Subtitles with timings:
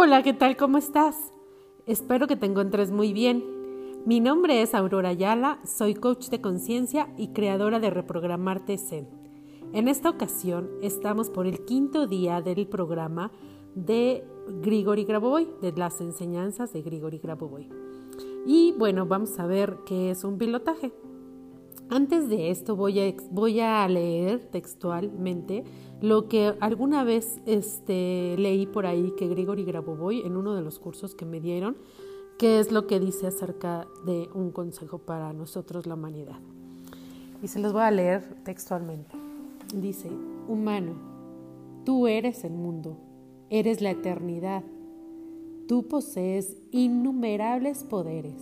[0.00, 0.56] Hola, ¿qué tal?
[0.56, 1.32] ¿Cómo estás?
[1.84, 3.42] Espero que te encuentres muy bien.
[4.06, 9.08] Mi nombre es Aurora Ayala, soy coach de conciencia y creadora de Reprogramarte Zen.
[9.72, 13.32] En esta ocasión estamos por el quinto día del programa
[13.74, 14.24] de
[14.62, 17.68] Grigori Grabovoi, de las enseñanzas de Grigori Grabovoi.
[18.46, 20.92] Y bueno, vamos a ver qué es un pilotaje.
[21.90, 25.64] Antes de esto voy voy a leer textualmente
[26.00, 30.78] lo que alguna vez este, leí por ahí que Grigori Grabovoi en uno de los
[30.78, 31.76] cursos que me dieron,
[32.38, 36.38] que es lo que dice acerca de un consejo para nosotros la humanidad.
[37.42, 39.16] Y se los voy a leer textualmente.
[39.74, 40.08] Dice,
[40.46, 40.94] humano,
[41.84, 42.96] tú eres el mundo,
[43.50, 44.62] eres la eternidad.
[45.66, 48.40] Tú posees innumerables poderes.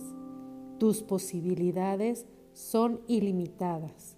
[0.79, 4.16] Tus posibilidades son ilimitadas.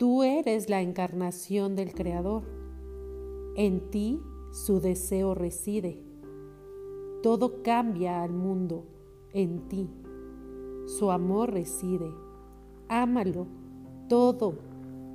[0.00, 2.44] Tú eres la encarnación del Creador.
[3.54, 4.18] En ti
[4.50, 6.02] su deseo reside.
[7.22, 8.86] Todo cambia al mundo
[9.34, 9.90] en ti.
[10.86, 12.10] Su amor reside.
[12.88, 13.46] Ámalo
[14.08, 14.54] todo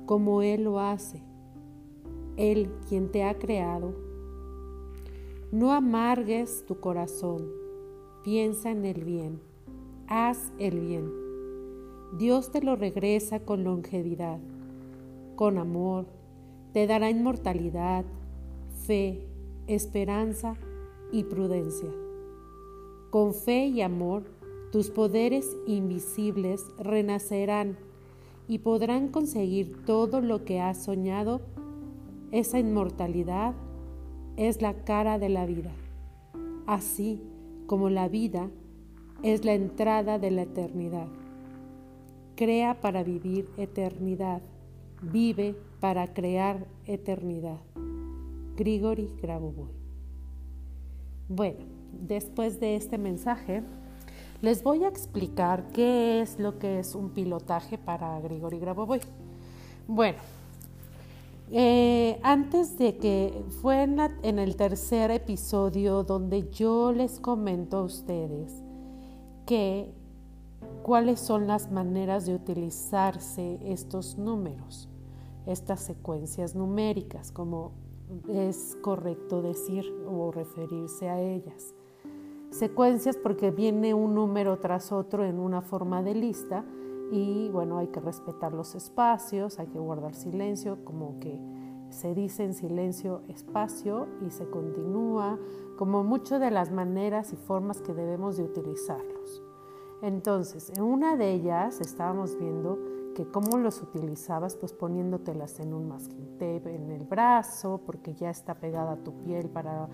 [0.06, 1.20] como Él lo hace.
[2.36, 3.92] Él quien te ha creado.
[5.50, 7.50] No amargues tu corazón.
[8.22, 9.40] Piensa en el bien.
[10.06, 11.26] Haz el bien
[12.12, 14.38] Dios te lo regresa con longevidad,
[15.36, 16.06] con amor,
[16.72, 18.04] te dará inmortalidad,
[18.86, 19.26] fe,
[19.66, 20.56] esperanza
[21.12, 21.90] y prudencia.
[23.10, 24.24] Con fe y amor,
[24.72, 27.76] tus poderes invisibles renacerán
[28.48, 31.40] y podrán conseguir todo lo que has soñado.
[32.32, 33.54] Esa inmortalidad
[34.36, 35.72] es la cara de la vida,
[36.66, 37.22] así
[37.66, 38.50] como la vida
[39.22, 41.08] es la entrada de la eternidad.
[42.34, 44.42] Crea para vivir eternidad.
[45.02, 47.58] Vive para crear eternidad.
[48.56, 49.68] Grigori Grabovoi.
[51.28, 53.62] Bueno, después de este mensaje,
[54.42, 59.00] les voy a explicar qué es lo que es un pilotaje para Grigori Grabovoi.
[59.86, 60.18] Bueno,
[61.52, 67.82] eh, antes de que fue en, en el tercer episodio donde yo les comento a
[67.82, 68.52] ustedes
[69.46, 69.92] que
[70.82, 74.88] cuáles son las maneras de utilizarse estos números,
[75.46, 77.72] estas secuencias numéricas, como
[78.28, 81.74] es correcto decir o referirse a ellas.
[82.50, 86.64] Secuencias porque viene un número tras otro en una forma de lista
[87.10, 91.38] y bueno, hay que respetar los espacios, hay que guardar silencio, como que
[91.90, 95.38] se dice en silencio espacio y se continúa,
[95.76, 99.45] como muchas de las maneras y formas que debemos de utilizarlos.
[100.02, 102.78] Entonces, en una de ellas estábamos viendo
[103.16, 108.28] que cómo los utilizabas, pues poniéndotelas en un masking tape en el brazo, porque ya
[108.28, 109.88] está pegada a tu piel para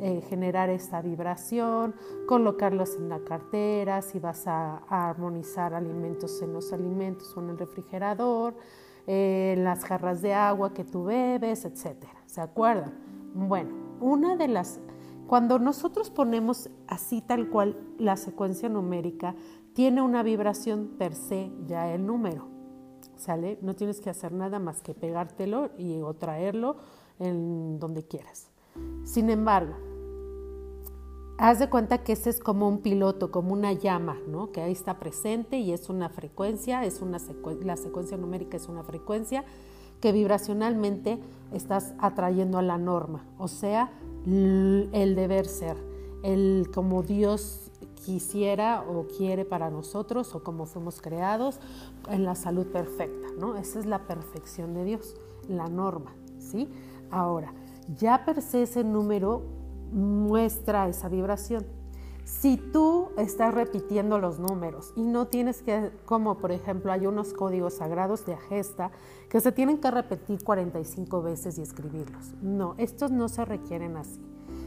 [0.00, 1.94] eh, generar esta vibración,
[2.26, 7.58] colocarlos en la cartera, si vas a, armonizar alimentos en los alimentos o en el
[7.58, 8.56] refrigerador,
[9.06, 12.24] eh, en las jarras de agua que tú bebes, etcétera.
[12.26, 12.92] ¿Se acuerdan?
[13.34, 13.70] Bueno,
[14.00, 14.80] una de las
[15.26, 19.34] cuando nosotros ponemos así tal cual la secuencia numérica,
[19.74, 22.46] tiene una vibración per se ya el número.
[23.16, 23.58] ¿Sale?
[23.62, 26.76] No tienes que hacer nada más que pegártelo y, o traerlo
[27.18, 28.50] en donde quieras.
[29.04, 29.74] Sin embargo,
[31.38, 34.52] haz de cuenta que ese es como un piloto, como una llama, ¿no?
[34.52, 37.18] Que ahí está presente y es una frecuencia, es una
[37.62, 39.44] la secuencia numérica es una frecuencia
[40.00, 41.18] que vibracionalmente
[41.52, 43.90] estás atrayendo a la norma, o sea,
[44.26, 45.76] el deber ser,
[46.22, 47.70] el como Dios
[48.04, 51.58] quisiera o quiere para nosotros o como fuimos creados
[52.08, 53.56] en la salud perfecta, ¿no?
[53.56, 55.16] Esa es la perfección de Dios,
[55.48, 56.68] la norma, ¿sí?
[57.10, 57.52] Ahora,
[57.98, 59.42] ya per se ese número
[59.92, 61.64] muestra esa vibración.
[62.24, 67.34] Si tú estás repitiendo los números y no tienes que, como por ejemplo hay unos
[67.34, 68.90] códigos sagrados de Agesta
[69.28, 72.32] que se tienen que repetir 45 veces y escribirlos.
[72.40, 74.24] No, estos no se requieren así.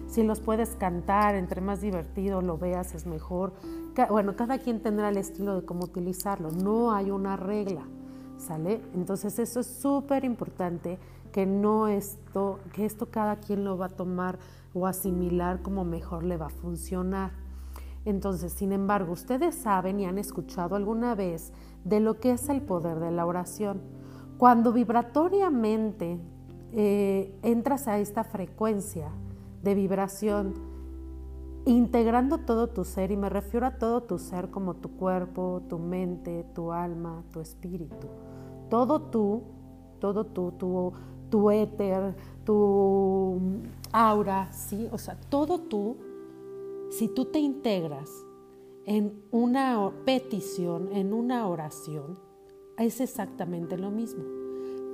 [0.07, 3.53] Si los puedes cantar, entre más divertido lo veas es mejor.
[4.09, 6.51] Bueno, cada quien tendrá el estilo de cómo utilizarlo.
[6.51, 7.87] No hay una regla,
[8.37, 8.81] ¿sale?
[8.93, 10.99] Entonces eso es súper importante
[11.31, 14.37] que no esto, que esto cada quien lo va a tomar
[14.75, 17.46] o asimilar como mejor le va a funcionar.
[18.05, 21.51] Entonces, sin embargo, ustedes saben y han escuchado alguna vez
[21.83, 23.81] de lo que es el poder de la oración.
[24.37, 26.19] Cuando vibratoriamente
[26.73, 29.09] eh, entras a esta frecuencia
[29.63, 30.53] de vibración,
[31.65, 35.79] integrando todo tu ser, y me refiero a todo tu ser como tu cuerpo, tu
[35.79, 38.07] mente, tu alma, tu espíritu,
[38.69, 39.43] todo tú,
[39.99, 40.93] todo tú, tu,
[41.29, 42.15] tu éter,
[42.45, 43.39] tu
[43.91, 44.87] aura, ¿sí?
[44.91, 45.97] O sea, todo tú
[46.89, 48.09] si tú te integras
[48.85, 52.17] en una petición, en una oración,
[52.77, 54.23] es exactamente lo mismo.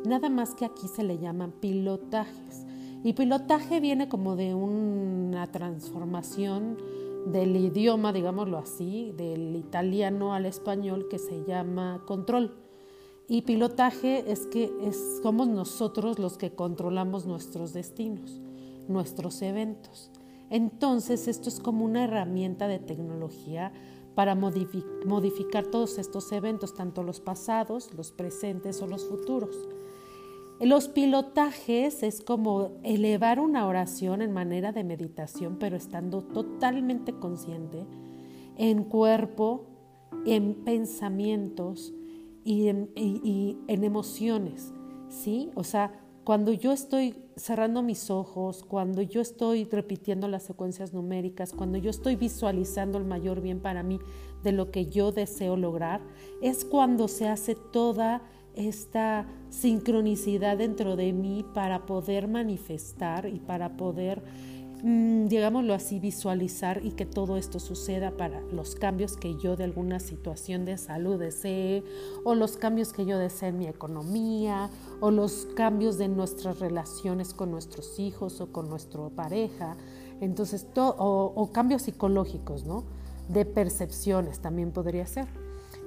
[0.06, 2.66] Nada más que aquí se le llaman pilotajes.
[3.04, 6.78] Y pilotaje viene como de una transformación
[7.28, 12.57] del idioma, digámoslo así, del italiano al español que se llama control.
[13.28, 14.72] Y pilotaje es que
[15.22, 18.42] somos nosotros los que controlamos nuestros destinos,
[18.88, 20.12] nuestros eventos.
[20.53, 23.73] Entonces, esto es como una herramienta de tecnología
[24.13, 29.67] para modificar todos estos eventos, tanto los pasados, los presentes o los futuros.
[30.61, 37.88] Los pilotajes es como elevar una oración en manera de meditación, pero estando totalmente consciente
[38.56, 39.65] en cuerpo,
[40.23, 41.95] en pensamientos
[42.44, 44.71] y en, en emociones,
[45.09, 45.49] ¿sí?
[45.56, 51.51] O sea, cuando yo estoy cerrando mis ojos, cuando yo estoy repitiendo las secuencias numéricas,
[51.51, 53.99] cuando yo estoy visualizando el mayor bien para mí
[54.43, 56.01] de lo que yo deseo lograr,
[56.41, 58.21] es cuando se hace toda
[58.55, 64.21] esta sincronicidad dentro de mí para poder manifestar y para poder,
[64.83, 70.01] digámoslo así, visualizar y que todo esto suceda para los cambios que yo de alguna
[70.01, 71.85] situación de salud desee
[72.25, 74.69] o los cambios que yo desee en mi economía
[75.00, 79.77] o los cambios de nuestras relaciones con nuestros hijos o con nuestra pareja.
[80.19, 82.83] Entonces, o, o cambios psicológicos, ¿no?
[83.30, 85.27] De percepciones también podría ser.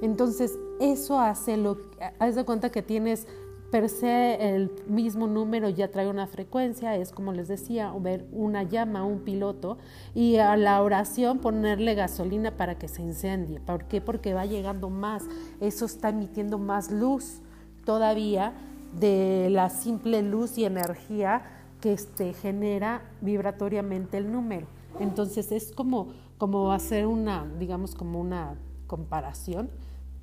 [0.00, 1.76] Entonces, eso hace lo
[2.18, 3.26] haz de cuenta que tienes
[3.70, 8.62] per se el mismo número ya trae una frecuencia, es como les decía, ver una
[8.62, 9.78] llama, un piloto,
[10.14, 13.60] y a la oración ponerle gasolina para que se incendie.
[13.60, 14.00] ¿Por qué?
[14.00, 15.24] Porque va llegando más,
[15.60, 17.40] eso está emitiendo más luz
[17.84, 18.52] todavía
[18.98, 21.42] de la simple luz y energía
[21.80, 24.66] que este, genera vibratoriamente el número.
[25.00, 28.54] Entonces es como, como hacer una, digamos, como una
[28.86, 29.70] comparación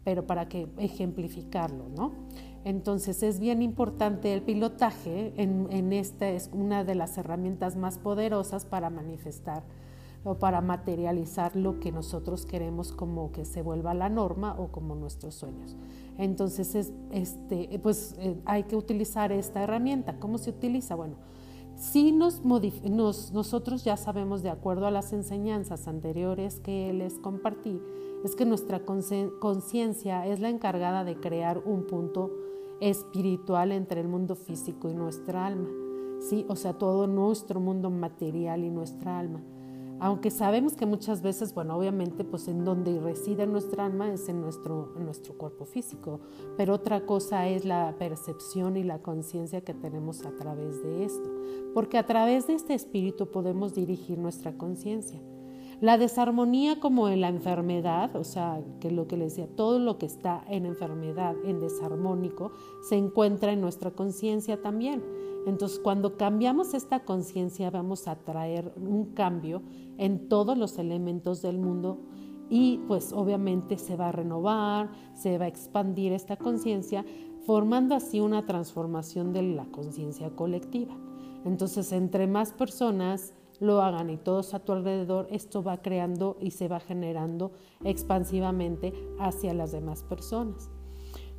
[0.04, 2.12] pero para que ejemplificarlo, ¿no?
[2.66, 8.66] Entonces es bien importante el pilotaje, en, esta es una de las herramientas más poderosas
[8.66, 9.64] para manifestar
[10.24, 14.96] o para materializar lo que nosotros queremos como que se vuelva la norma o como
[14.96, 15.76] nuestros sueños.
[16.18, 20.18] Entonces es, este, pues eh, hay que utilizar esta herramienta.
[20.20, 20.96] ¿Cómo se utiliza?
[20.96, 21.16] Bueno,
[21.76, 27.82] si nos, nos, nosotros ya sabemos de acuerdo a las enseñanzas anteriores que les compartí,
[28.24, 32.32] es que nuestra conciencia es la encargada de crear un punto
[32.80, 35.70] espiritual entre el mundo físico y nuestra alma,
[36.20, 36.46] ¿sí?
[36.50, 39.42] O sea, todo nuestro mundo material y nuestra alma.
[40.00, 44.42] Aunque sabemos que muchas veces, bueno, obviamente, pues en donde reside nuestra alma es en
[44.42, 46.20] nuestro, en nuestro cuerpo físico,
[46.58, 51.30] pero otra cosa es la percepción y la conciencia que tenemos a través de esto,
[51.74, 55.22] porque a través de este espíritu podemos dirigir nuestra conciencia.
[55.84, 59.98] La desarmonía como en la enfermedad, o sea, que lo que les decía, todo lo
[59.98, 62.54] que está en enfermedad, en desarmónico,
[62.88, 65.04] se encuentra en nuestra conciencia también.
[65.46, 69.62] Entonces, cuando cambiamos esta conciencia, vamos a traer un cambio
[69.98, 72.00] en todos los elementos del mundo
[72.50, 77.04] y pues obviamente se va a renovar, se va a expandir esta conciencia,
[77.46, 80.96] formando así una transformación de la conciencia colectiva.
[81.44, 86.52] Entonces, entre más personas lo hagan y todos a tu alrededor, esto va creando y
[86.52, 87.52] se va generando
[87.84, 90.70] expansivamente hacia las demás personas.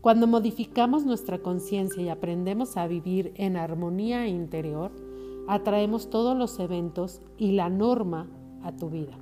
[0.00, 4.90] Cuando modificamos nuestra conciencia y aprendemos a vivir en armonía interior,
[5.49, 8.28] atraemos todos los eventos y la norma
[8.62, 9.19] a tu vida.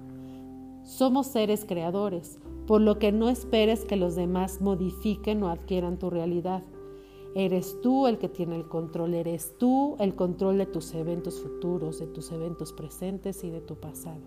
[0.83, 6.11] Somos seres creadores, por lo que no esperes que los demás modifiquen o adquieran tu
[6.11, 6.63] realidad.
[7.35, 11.99] Eres tú el que tiene el control, eres tú el control de tus eventos futuros,
[11.99, 14.21] de tus eventos presentes y de tu pasado.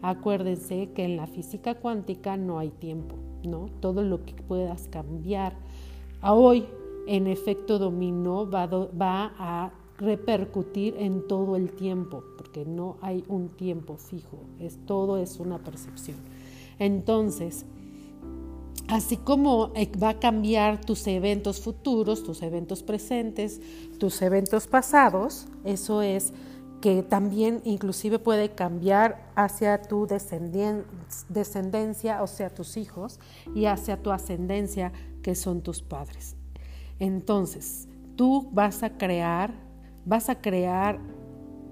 [0.00, 3.68] Acuérdense que en la física cuántica no hay tiempo, ¿no?
[3.80, 5.54] Todo lo que puedas cambiar
[6.20, 6.66] a hoy
[7.06, 13.96] en efecto dominó va, a repercutir en todo el tiempo, porque no hay un tiempo
[13.96, 16.16] fijo, es todo es una percepción.
[16.78, 17.66] Entonces,
[18.92, 23.58] así como eh, va a cambiar tus eventos futuros, tus eventos presentes,
[23.98, 26.34] tus eventos pasados, eso es
[26.82, 33.18] que también inclusive puede cambiar hacia tu descendencia, o sea, tus hijos,
[33.54, 36.36] y hacia tu ascendencia, que son tus padres.
[36.98, 39.54] Entonces, tú vas a crear,
[40.04, 41.00] vas a crear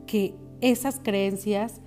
[0.07, 1.83] que esas creencias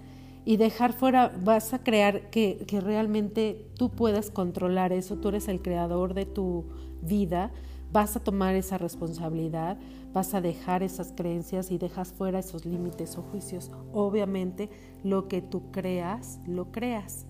[0.46, 5.48] y dejar fuera, vas a crear que, que, realmente tú puedas controlar eso, tú eres
[5.48, 6.66] el creador de tu
[7.02, 7.52] vida,
[7.92, 9.78] vas a tomar esa responsabilidad,
[10.14, 13.72] vas a dejar esas creencias y dejas fuera esos límites o juicios.
[13.94, 14.70] Obviamente
[15.04, 17.26] lo que tú creas, lo creas.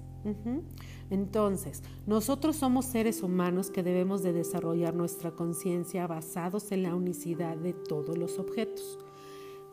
[1.09, 7.57] Entonces, nosotros somos seres humanos que debemos de desarrollar nuestra conciencia basados en la unicidad
[7.57, 8.97] de todos los objetos.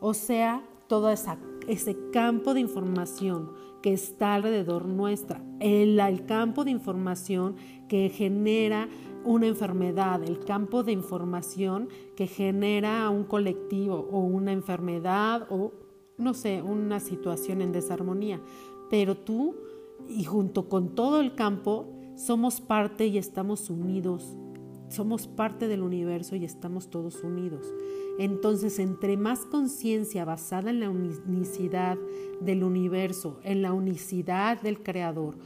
[0.01, 6.71] O sea, todo ese campo de información que está alrededor nuestra, el, el campo de
[6.71, 7.55] información
[7.87, 8.89] que genera
[9.23, 15.71] una enfermedad, el campo de información que genera un colectivo o una enfermedad o,
[16.17, 18.41] no sé, una situación en desarmonía.
[18.89, 19.55] Pero tú
[20.09, 21.85] y junto con todo el campo
[22.17, 24.35] somos parte y estamos unidos.
[24.91, 27.73] Somos parte del universo y estamos todos unidos.
[28.19, 31.97] Entonces, entre más conciencia basada en la unicidad
[32.41, 35.37] del universo, en la unicidad del Creador,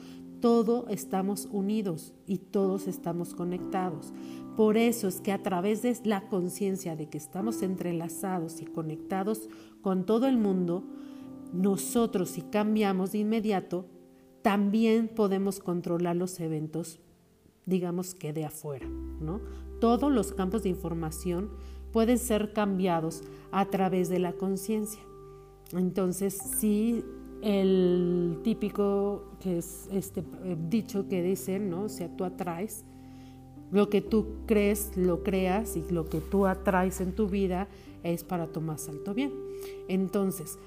[0.41, 4.13] todos estamos unidos y todos estamos conectados.
[4.57, 9.47] Por eso es que a través de la conciencia de que estamos entrelazados y conectados
[9.83, 10.83] con todo el mundo,
[11.53, 13.85] nosotros si cambiamos de inmediato,
[14.41, 16.99] también podemos controlar los eventos,
[17.65, 18.87] digamos que de afuera,
[19.19, 19.41] ¿no?
[19.79, 21.49] Todos los campos de información
[21.91, 25.01] pueden ser cambiados a través de la conciencia.
[25.73, 27.03] Entonces, si
[27.41, 31.83] el típico que es este eh, dicho que dicen, ¿no?
[31.83, 32.85] O sea, tú atraes
[33.71, 37.67] lo que tú crees, lo creas y lo que tú atraes en tu vida
[38.03, 39.33] es para tu más alto bien.
[39.87, 40.57] Entonces,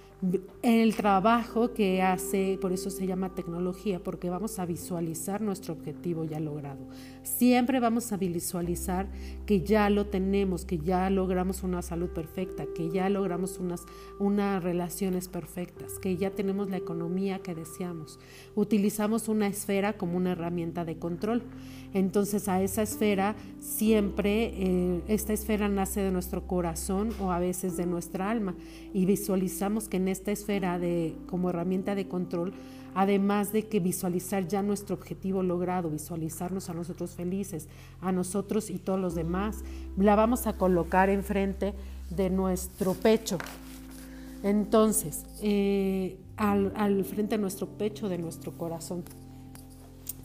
[0.62, 6.24] el trabajo que hace, por eso se llama tecnología, porque vamos a visualizar nuestro objetivo
[6.24, 6.88] ya logrado.
[7.22, 9.08] Siempre vamos a visualizar
[9.46, 13.86] que ya lo tenemos, que ya logramos una salud perfecta, que ya logramos unas,
[14.18, 18.18] unas relaciones perfectas, que ya tenemos la economía que deseamos.
[18.56, 21.44] Utilizamos una esfera como una herramienta de control.
[21.94, 27.76] Entonces a esa esfera siempre, eh, esta esfera nace de nuestro corazón o a veces
[27.76, 28.54] de nuestra alma
[28.92, 32.52] y visualizamos que esta esfera de, como herramienta de control,
[32.94, 37.68] además de que visualizar ya nuestro objetivo logrado, visualizarnos a nosotros felices,
[38.00, 39.64] a nosotros y todos los demás,
[39.96, 41.74] la vamos a colocar enfrente
[42.10, 43.38] de nuestro pecho.
[44.42, 49.04] Entonces, eh, al, al frente de nuestro pecho, de nuestro corazón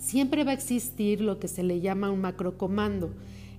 [0.04, 3.12] siempre va a existir lo que se le llama un macrocomando.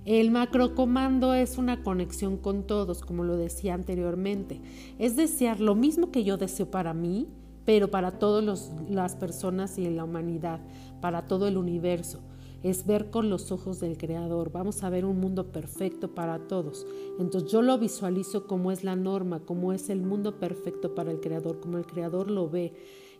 [0.05, 4.61] El macrocomando es una conexión con todos, como lo decía anteriormente.
[4.99, 7.27] Es desear lo mismo que yo deseo para mí,
[7.65, 10.59] pero para todas las personas y la humanidad,
[11.01, 12.19] para todo el universo.
[12.61, 14.51] Es ver con los ojos del Creador.
[14.51, 16.85] Vamos a ver un mundo perfecto para todos.
[17.19, 21.19] Entonces yo lo visualizo como es la norma, como es el mundo perfecto para el
[21.19, 22.73] Creador, como el Creador lo ve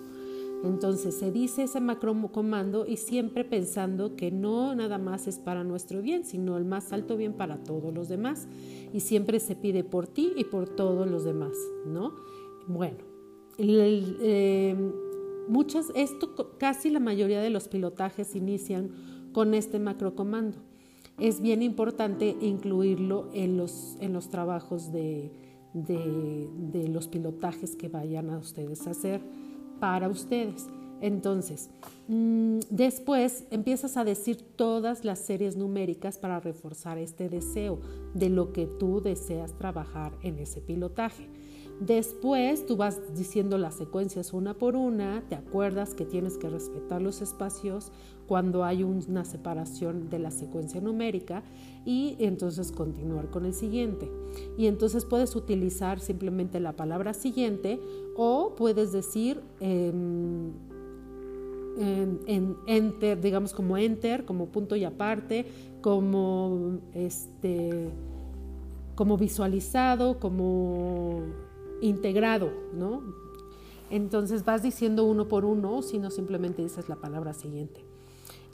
[0.65, 6.03] Entonces se dice ese macrocomando y siempre pensando que no nada más es para nuestro
[6.03, 8.47] bien, sino el más alto bien para todos los demás.
[8.93, 12.15] Y siempre se pide por ti y por todos los demás, ¿no?
[12.69, 12.99] Bueno,
[13.59, 14.77] eh,
[15.49, 18.93] muchas, esto casi la mayoría de los pilotajes inician
[19.33, 20.59] con este macrocomando.
[21.19, 25.31] Es bien importante incluirlo en los, en los trabajos de,
[25.75, 29.21] de, los pilotajes que vayan a ustedes a hacer
[29.81, 30.69] para ustedes.
[31.01, 31.71] Entonces,
[32.07, 37.81] mm, después empiezas a decir todas las series numéricas para reforzar este deseo
[38.15, 41.29] de lo que tú deseas trabajar en ese pilotaje.
[41.81, 47.03] Después tú vas diciendo las secuencias una por una, te acuerdas que tienes que respetar
[47.03, 47.91] los espacios
[48.33, 51.43] cuando hay una separación de la secuencia numérica
[51.85, 54.11] y entonces continuar con el siguiente.
[54.57, 57.79] Y entonces puedes utilizar simplemente la palabra siguiente
[58.17, 60.55] o puedes decir en,
[62.67, 65.45] enter, digamos como enter, como punto y aparte,
[65.83, 67.91] como este
[68.95, 71.21] como visualizado, como
[71.83, 73.03] integrado, ¿no?
[73.91, 77.92] Entonces vas diciendo uno por uno, sino simplemente dices la palabra siguiente.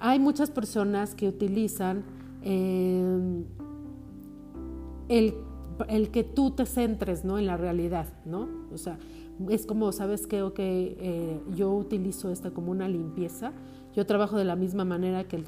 [0.01, 2.05] Hay muchas personas que utilizan
[2.43, 3.45] em,
[5.09, 5.35] el,
[6.11, 7.39] que tú te centres ¿no?
[7.39, 8.49] en la realidad, ¿no?
[8.73, 8.99] O sea,
[9.49, 10.49] es como, ¿sabes qué?
[10.55, 13.53] que eh, yo utilizo esta como una limpieza
[13.99, 15.43] yo trabajo de la misma manera que el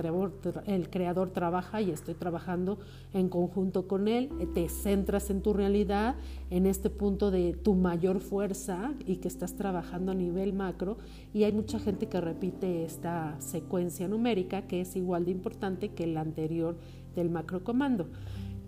[0.90, 2.80] creador, trabaja y estoy trabajando
[3.12, 4.28] en conjunto con él.
[4.54, 6.16] Te centras en tu realidad,
[6.50, 10.98] en este punto de tu mayor fuerza y que estás trabajando a nivel macro.
[11.32, 16.08] Y hay mucha gente que repite esta secuencia numérica que es igual de importante que
[16.08, 16.76] la anterior
[17.14, 18.08] del macro comando.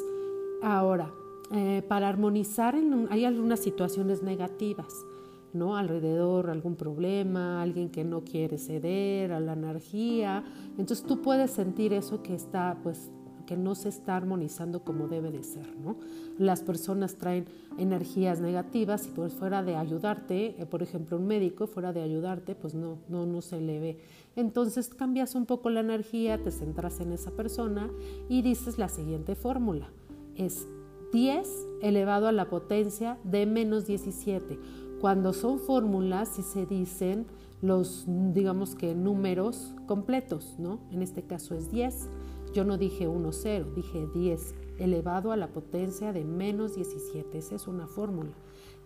[0.63, 1.13] Ahora,
[1.51, 2.75] eh, para armonizar
[3.11, 5.05] hay algunas situaciones negativas,
[5.53, 5.77] ¿no?
[5.77, 10.43] Alrededor algún problema, alguien que no quiere ceder a la energía.
[10.79, 13.11] Entonces tú puedes sentir eso que está pues
[13.45, 15.97] que no se está armonizando como debe de ser, ¿no?
[16.37, 17.45] Las personas traen
[17.77, 22.55] energías negativas y pues fuera de ayudarte, eh, por ejemplo, un médico fuera de ayudarte,
[22.55, 23.99] pues no, no, no se le.
[24.35, 27.89] Entonces cambias un poco la energía, te centras en esa persona
[28.29, 29.89] y dices la siguiente fórmula.
[30.35, 30.67] Es
[31.11, 31.47] 10
[31.81, 34.59] elevado a la potencia de menos 17.
[34.99, 37.25] Cuando son fórmulas, y se dicen
[37.61, 40.79] los, digamos que números completos, ¿no?
[40.91, 42.09] En este caso es 10.
[42.55, 47.37] Yo no dije 1, 0, dije 10 elevado a la potencia de menos 17.
[47.37, 48.31] Esa es una fórmula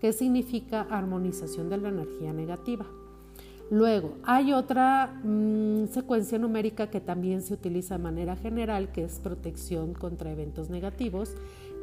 [0.02, 2.88] que significa armonización de la energía negativa.
[3.70, 9.20] Luego, hay otra mm, secuencia numérica que también se utiliza de manera general, que es
[9.20, 11.36] protección contra eventos negativos,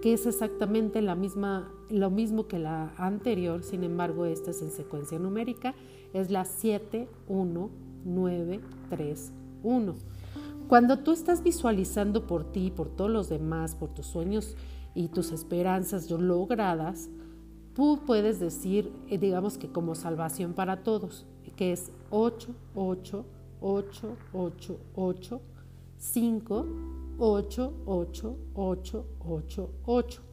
[0.03, 4.73] que es exactamente la misma, lo mismo que la anterior, sin embargo, esta es en
[4.73, 5.77] secuencia numérica,
[6.13, 7.71] es la 7, 1,
[8.05, 10.16] 9, 3, 1.
[10.69, 14.57] Cuando tú estás visualizando por ti, por todos los demás, por tus sueños
[14.95, 17.09] y tus esperanzas logradas,
[17.73, 21.25] tú puedes decir, eh, digamos que como salvación para todos,
[21.57, 23.25] que es 8, 8,
[23.61, 25.41] 8, 8, 8,
[25.99, 26.67] 5,
[27.19, 30.26] 8, 8, 8, 8, 8.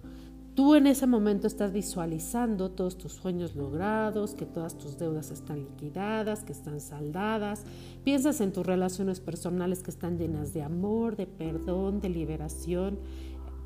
[0.55, 5.63] Tú en ese momento estás visualizando todos tus sueños logrados, que todas tus deudas están
[5.63, 7.63] liquidadas, que están saldadas.
[8.03, 12.99] Piensas en tus relaciones personales que están llenas de amor, de perdón, de liberación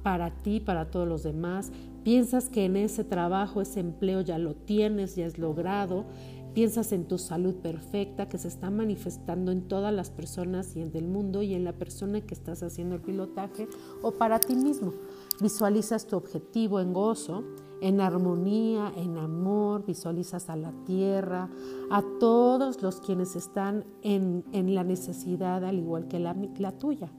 [0.01, 1.73] para ti, para todos los demás.
[2.05, 6.05] Piensas que en ese trabajo, ese empleo ya lo tienes, ya es logrado.
[6.53, 10.95] Piensas en tu salud perfecta que se está manifestando en todas las personas y en
[10.95, 13.67] el mundo y en la persona que estás haciendo el pilotaje
[14.01, 14.93] o para ti mismo.
[15.39, 17.43] Visualizas tu objetivo en gozo,
[17.81, 21.49] en armonía, en amor, visualizas a la tierra,
[21.91, 27.11] a todos los quienes están en, la necesidad al igual que la, la tuya.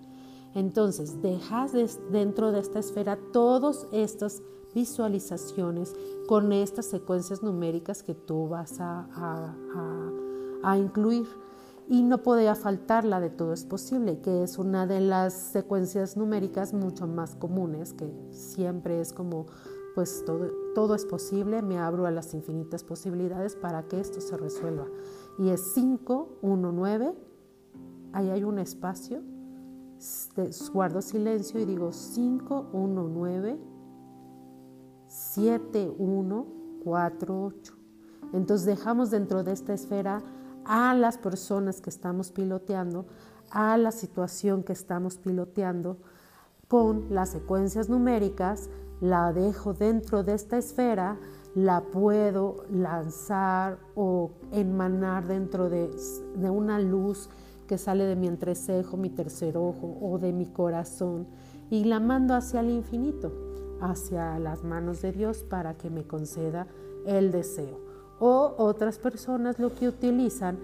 [0.54, 1.72] Entonces, dejas
[2.11, 4.42] dentro de esta esfera todas estas
[4.74, 5.94] visualizaciones
[6.26, 9.07] con estas secuencias numéricas que tú vas a,
[10.62, 11.26] a incluir
[11.90, 16.18] y no podía faltar la de todo es posible, que es una de las secuencias
[16.18, 19.46] numéricas mucho más comunes, que siempre es como,
[19.94, 24.37] pues todo, todo es posible, me abro a las infinitas posibilidades para que esto se
[24.37, 24.87] resuelva.
[25.38, 27.14] Y es 5, 1, 9,
[28.12, 29.22] ahí hay un espacio,
[30.72, 33.59] guardo silencio y digo 5, 1, 9,
[35.07, 36.46] 7, 1,
[36.85, 37.74] 4, 8.
[38.35, 40.22] Entonces dejamos dentro de esta esfera
[40.68, 43.07] a las personas que estamos piloteando,
[43.50, 45.96] a la situación que estamos piloteando,
[46.68, 48.68] con las secuencias numéricas,
[49.00, 51.18] la dejo dentro de esta esfera,
[51.54, 55.90] la puedo lanzar o emanar dentro de,
[56.37, 57.31] de una luz
[57.66, 61.26] que sale de mi entrecejo, mi tercer ojo o de mi corazón
[61.70, 63.33] y la mando hacia el infinito,
[63.81, 66.66] hacia las manos de Dios para que me conceda
[67.07, 67.88] el deseo.
[68.20, 70.59] O otras personas lo que utilizan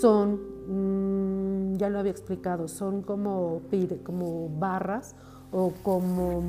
[0.00, 3.62] son, mm, ya lo había explicado, son como,
[4.04, 5.14] como barras
[5.50, 6.42] o como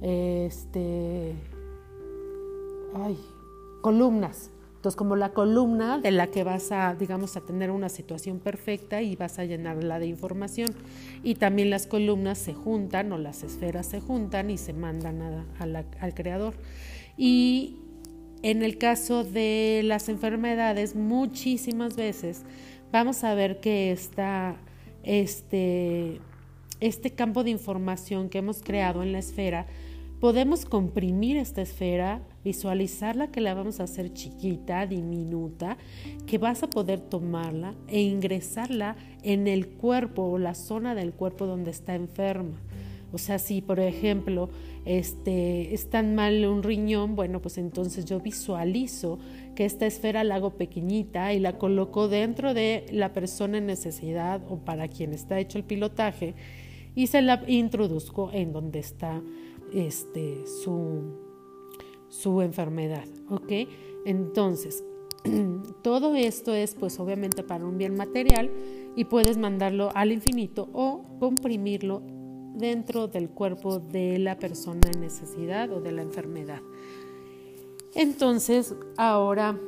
[0.00, 1.34] este,
[2.94, 3.18] ay,
[3.80, 4.50] columnas.
[4.76, 9.02] Entonces, como la columna de la que vas a, digamos, a tener una situación perfecta
[9.02, 10.70] y vas a llenarla de información.
[11.22, 16.14] Y también las columnas se juntan o las esferas se juntan y se mandan al
[16.14, 16.54] creador.
[17.18, 17.76] Y
[18.42, 22.42] en el caso de las enfermedades, muchísimas veces
[22.92, 24.56] vamos a ver que esta,
[25.02, 26.20] este,
[26.80, 29.66] este campo de información que hemos creado en la esfera
[30.20, 35.78] podemos comprimir esta esfera, visualizarla que la vamos a hacer chiquita, diminuta,
[36.26, 41.46] que vas a poder tomarla e ingresarla en el cuerpo o la zona del cuerpo
[41.46, 42.60] donde está enferma.
[43.12, 44.50] O sea, si por ejemplo
[44.84, 49.18] este, es tan mal un riñón, bueno, pues entonces yo visualizo
[49.54, 54.40] que esta esfera la hago pequeñita y la coloco dentro de la persona en necesidad
[54.48, 56.34] o para quien está hecho el pilotaje
[56.94, 59.22] y se la introduzco en donde está
[59.72, 61.18] este, su,
[62.08, 63.06] su enfermedad.
[63.28, 63.52] ¿Ok?
[64.06, 64.84] Entonces,
[65.82, 68.50] todo esto es pues obviamente para un bien material
[68.96, 72.02] y puedes mandarlo al infinito o comprimirlo
[72.54, 76.60] dentro del cuerpo de la persona en necesidad o de la enfermedad.
[77.94, 79.58] Entonces, ahora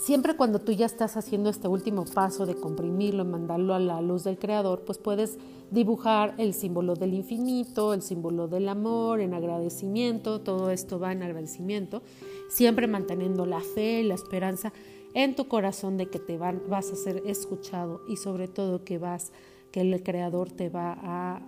[0.00, 4.00] siempre cuando tú ya estás haciendo este último paso de comprimirlo y mandarlo a la
[4.00, 5.38] luz del creador, pues puedes
[5.70, 11.22] dibujar el símbolo del infinito, el símbolo del amor, en agradecimiento, todo esto va en
[11.22, 12.02] agradecimiento,
[12.48, 14.72] siempre manteniendo la fe, la esperanza
[15.14, 19.32] en tu corazón de que te vas a ser escuchado y sobre todo que vas
[19.72, 21.42] que el creador te va a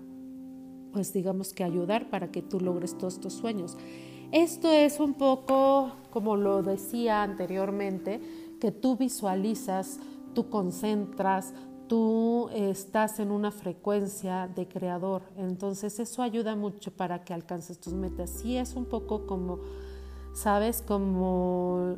[0.93, 3.77] pues digamos que ayudar para que tú logres todos tus sueños.
[4.33, 8.21] Esto es un poco, como lo decía anteriormente,
[8.61, 9.99] que tú visualizas,
[10.35, 11.55] tú concentras,
[11.89, 15.23] tú estás en una frecuencia de creador.
[15.37, 18.31] Entonces eso ayuda mucho para que alcances tus metas.
[18.31, 19.61] Sí es un poco como,
[20.35, 21.97] sabes, como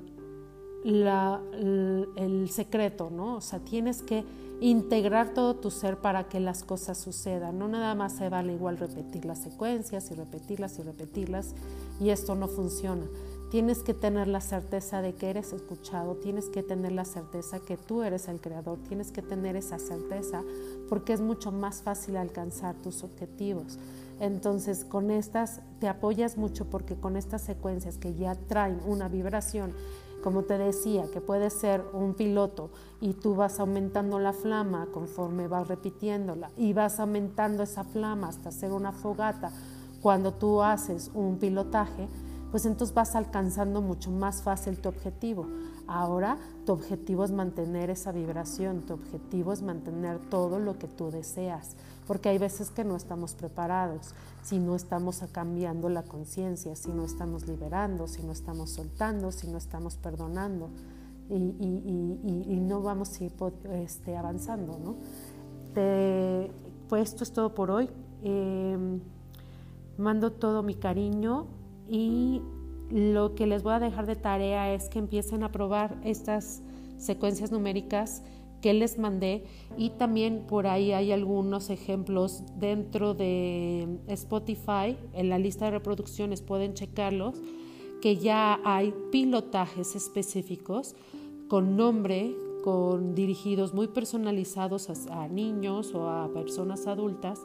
[0.85, 3.37] el secreto, ¿no?
[3.37, 4.24] O sea, tienes que
[4.61, 7.59] integrar todo tu ser para que las cosas sucedan.
[7.59, 11.55] No nada más se vale igual repetir las secuencias y repetirlas y repetirlas
[11.99, 13.07] y esto no funciona.
[13.51, 17.77] Tienes que tener la certeza de que eres escuchado, tienes que tener la certeza que
[17.77, 20.42] tú eres el creador, tienes que tener esa certeza
[20.88, 23.79] porque es mucho más fácil alcanzar tus objetivos.
[24.20, 29.73] Entonces con estas te apoyas mucho porque con estas secuencias que ya traen una vibración
[30.22, 35.48] como te decía, que puede ser un piloto y tú vas aumentando la flama conforme
[35.48, 39.52] vas repitiéndola y vas aumentando esa flama hasta hacer una fogata
[40.00, 42.09] cuando tú haces un pilotaje,
[42.50, 45.46] pues entonces vas alcanzando mucho más fácil tu objetivo.
[45.87, 51.11] Ahora tu objetivo es mantener esa vibración, tu objetivo es mantener todo lo que tú
[51.11, 51.76] deseas,
[52.11, 57.05] porque hay veces que no estamos preparados, si no estamos cambiando la conciencia, si no
[57.05, 60.70] estamos liberando, si no estamos soltando, si no estamos perdonando
[61.29, 63.33] y, no vamos a ir
[63.75, 64.77] este, avanzando.
[64.77, 64.96] ¿no?
[66.88, 67.88] pues esto es todo por hoy.
[68.25, 68.99] Em,
[69.96, 71.46] mando todo mi cariño
[71.88, 72.42] y
[72.90, 76.61] lo que les voy a dejar de tarea es que empiecen a probar estas
[76.99, 78.25] secuencias numéricas
[78.61, 79.44] que les mandé
[79.77, 86.42] y también por ahí hay algunos ejemplos dentro de Spotify, en la lista de reproducciones
[86.42, 87.35] pueden checarlos,
[88.01, 90.94] que ya hay pilotajes específicos
[91.49, 97.40] con nombre, con dirigidos muy personalizados a, a niños o a personas adultas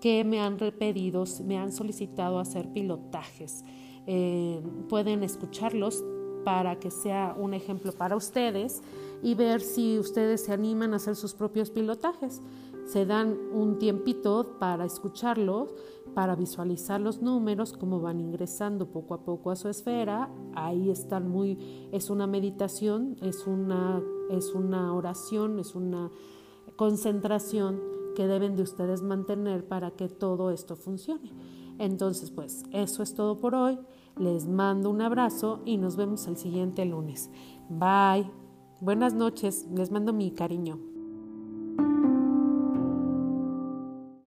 [0.00, 3.64] que me han pedido, me han solicitado hacer pilotajes.
[4.06, 6.02] Eh, pueden escucharlos
[6.48, 8.80] para que sea un ejemplo para ustedes
[9.22, 12.40] y ver si ustedes se animan a hacer sus propios pilotajes.
[12.86, 15.74] Se dan un tiempito para escucharlos,
[16.14, 20.30] para visualizar los números, cómo van ingresando poco a poco a su esfera.
[20.54, 26.10] Ahí están muy, es una meditación, es una, es una oración, es una
[26.76, 27.78] concentración
[28.16, 31.30] que deben de ustedes mantener para que todo esto funcione.
[31.78, 33.78] Entonces, pues eso es todo por hoy.
[34.18, 37.30] Les mando un abrazo y nos vemos el siguiente lunes.
[37.68, 38.30] Bye.
[38.80, 39.68] Buenas noches.
[39.72, 40.87] Les mando mi cariño.